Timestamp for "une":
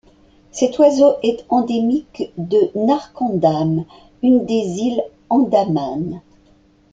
4.23-4.47